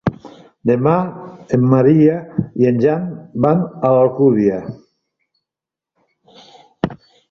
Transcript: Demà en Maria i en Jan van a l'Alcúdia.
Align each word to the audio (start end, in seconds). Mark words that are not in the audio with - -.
Demà 0.69 0.93
en 1.57 1.67
Maria 1.73 2.15
i 2.63 2.69
en 2.71 2.81
Jan 2.87 3.05
van 3.47 3.63
a 3.91 3.95
l'Alcúdia. 3.99 4.59